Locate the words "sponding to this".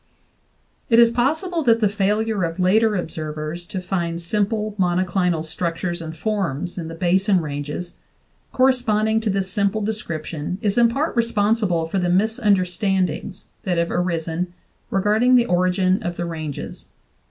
8.71-9.51